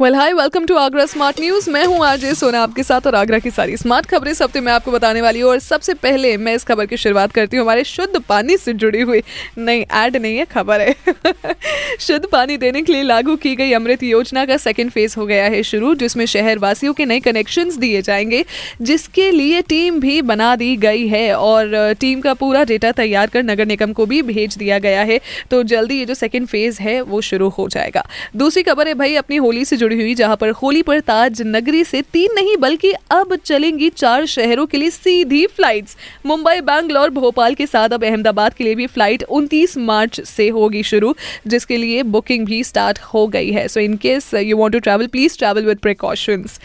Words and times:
well 0.00 0.14
hi 0.14 0.32
welcome 0.32 0.64
to 0.64 0.74
Agra 0.74 1.04
smart 1.06 1.40
news 1.40 1.70
मैं 1.70 1.84
हूँ 1.86 2.04
RJ 2.06 2.34
सोना 2.34 2.60
आपके 2.62 2.82
साथ 2.82 3.06
और 3.06 3.14
आगरा 3.14 3.38
की 3.38 3.50
सारी 3.50 3.76
स्मार्ट 3.76 4.06
खबरें 4.06 4.30
इस 4.32 4.40
हफ़्ते 4.42 4.60
मैं 4.60 4.72
आपको 4.72 4.92
बताने 4.92 5.20
वाली 5.22 5.40
हूँ। 5.40 5.50
और 5.50 5.58
सबसे 5.58 5.94
पहले 5.94 6.36
मैं 6.36 6.54
इस 6.54 6.64
खबर 6.64 6.86
की 6.86 6.96
शुरुआत 6.96 7.32
करती 7.32 7.56
हूँ। 7.56 7.64
हमारे 7.64 7.84
शुद्ध 7.84 8.20
पानी 8.20 8.56
से 8.56 8.72
जुड़ी 8.72 9.00
हुई 9.00 9.22
नहीं 9.58 9.84
ऐड 9.92 10.16
नहीं 10.16 10.36
है, 10.36 10.44
खबर 10.44 10.80
है। 10.80 10.94
शुद्ध 12.00 12.26
पानी 12.26 12.56
देने 12.56 12.82
के 12.82 12.92
लिए 12.92 13.02
लागू 13.02 13.36
की 13.36 13.54
गई 13.56 13.72
अमृत 13.72 14.02
योजना 14.02 14.44
का 14.44 14.56
सेकेंड 14.56 14.90
फ़ेज़ 14.90 15.14
हो 15.18 15.26
गया 15.26 15.44
है 15.44 15.62
शुरू, 15.62 15.94
जिसमें 15.94 16.24
शहर 16.26 16.58
वासियों 16.58 16.92
के 16.92 17.04
नए 17.04 17.20
कनेक्शन 17.20 17.70
दिए 17.78 18.02
जाएँगे, 18.02 18.44
जिसके 18.82 19.30
लिए 19.30 19.62
टीम 19.62 20.00
भी 20.00 20.20
बना 20.22 20.56
दी 20.56 20.76
गई 20.76 21.06
है। 21.06 21.34
और 21.34 21.94
टीम 22.00 22.20
का 22.20 22.34
पूरा 22.34 22.64
डेटा 22.64 22.92
तैयार 22.92 23.26
कर 23.26 23.42
नगर 23.42 23.66
निगम 23.66 23.92
को 23.92 24.06
भी 24.06 24.22
भेज 24.22 24.56
दिया 24.56 24.78
गया 24.78 25.02
है। 25.02 25.20
तो 25.50 25.62
जल्दी 25.62 25.98
ये 25.98 26.04
जो 26.04 26.14
सेकेंड 26.14 26.46
फ़ेज़ 26.46 26.82
है, 26.82 27.00
वो 27.00 27.20
शुरू 27.20 27.48
हो 27.48 27.68
जाएगा। 27.68 28.06
दूसरी 28.36 28.62
खबर 28.62 28.88
है, 28.88 28.94
भाई, 28.94 29.14
अपनी 29.14 29.36
होली 29.36 29.64
से 29.64 29.76
जुड़ी 29.82 29.96
हुई, 29.96 30.14
जहाँ 30.14 30.36
पर 30.36 30.50
होली 30.52 30.82
पर 30.82 31.00
ताज 31.02 31.42
नगरी 31.46 31.84
से 31.84 32.02
तीन 32.12 32.34
नहीं 32.34 32.56
बल्कि 32.58 32.92
अब 33.10 33.34
चलेंगी 33.36 33.88
चार 33.96 34.26
शहरों 34.28 34.66
के 34.66 34.76
लिए 34.76 34.90
सीधी 34.90 35.46
फ्लाइट्स 35.46 35.96
मुंबई, 36.26 36.60
बैंगलोर, 36.62 37.10
भोपाल 37.12 37.54
के 37.54 37.66
साथ 37.66 37.88
अब 37.88 38.04
अहमदाबाद 38.04 38.54
के 38.54 38.64
लिए 38.64 38.74
भी 38.74 38.86
फ़्लाइट 38.86 39.24
29 39.30 39.76
मार्च 39.78 40.20
से 40.20 40.48
होगी 40.50 40.82
शुरू, 40.82 41.14
जिसके 41.46 41.76
लिए 41.76 42.02
बुकिंग 42.04 42.46
भी 42.46 42.62
स्टार्ट 42.64 42.98
हो 43.14 43.26
गई 43.28 43.50
है। 43.50 43.66
So 43.68 43.80
in case 43.80 44.32
you 44.34 44.56
want 44.56 44.72
to 44.72 44.78
travel 44.80 45.06
please 45.06 45.38
travel 45.38 45.64
with 45.64 45.78
precautions 45.78 46.60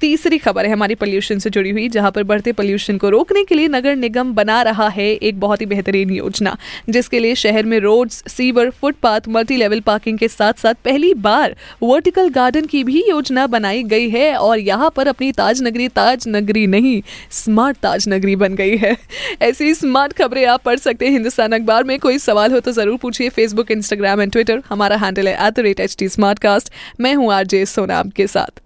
तीसरी 0.00 0.38
खबर 0.38 0.66
है 0.66 0.72
हमारी 0.72 0.94
पोल्यूशन 0.94 1.38
से 1.38 1.50
जुड़ी 1.50 1.70
हुई, 1.70 1.88
जहाँ 1.88 2.10
पर 2.10 2.22
बढ़ते 2.24 2.52
पोल्यूशन 2.52 2.98
को 2.98 3.08
रोकने 3.10 3.44
के 3.44 3.54
लिए 3.54 3.68
नगर 3.68 3.96
निगम 3.96 4.32
बना 4.34 4.60
रहा 4.62 4.88
है 4.88 5.06
एक 5.06 5.38
बहुत 5.40 5.60
ही 5.60 5.66
बेहतरीन 5.66 6.10
योजना, 6.10 6.56
जिसके 6.88 7.18
लिए 7.18 7.34
शहर 7.36 7.64
में 7.64 7.78
roads 7.80 8.22
sewer 8.28 8.70
footpath 8.72 9.28
multi 9.28 9.56
level 9.56 9.80
parking 9.82 10.18
के 10.18 10.28
साथ 10.28 10.60
साथ 10.60 10.74
पहली 10.84 11.12
बार 11.20 11.54
वर्टिकल 11.82 12.28
गार्डन 12.30 12.66
की 12.66 12.82
भी 12.84 13.04
योजना 13.08 13.46
बनाई 13.48 13.82
गई 13.84 14.08
है 14.10 14.34
और 14.36 14.58
यहाँ 14.60 14.90
पर 14.96 15.08
अपनी 15.08 15.30
ताज 15.34 15.62
नगरी 15.62 15.88
ताज 15.90 16.28
नगरी 16.28 16.66
नहीं 16.68 17.00
स्मार्ट 17.32 17.76
ताज 17.78 18.08
नगरी 18.08 18.36
बन 18.36 18.54
गई 18.54 18.76
है। 18.76 18.96
ऐसी 19.42 19.72
स्मार्ट 19.74 20.12
खबरें 20.12 20.44
आप 20.46 20.62
पढ़ 20.64 20.78
सकते 20.78 21.06
हैं 21.06 21.12
हिंदुस्तान 21.12 21.52
अखबार 21.52 21.84
में। 21.84 21.98
कोई 21.98 22.18
सवाल 22.18 22.52
हो 22.52 22.60
तो 22.60 22.72
ज़रूर 22.72 22.96
पूछिए 22.98 23.28
फेसबुक 23.30 23.70
इंस्टाग्राम 23.70 24.20
एंड 24.20 24.32
ट्विटर 24.32 24.62
हमारा 24.68 24.96
हैंडल 24.96 25.28
है 25.28 25.46
at 25.46 25.54
the 25.54 25.60
rate 25.60 25.80
H 25.80 25.96
T 25.98 26.08
मैं 27.00 27.14
हूँ 27.14 27.32
आरजे 27.32 27.64
सोना 27.66 27.98
आपके 27.98 28.26
साथ। 28.26 28.65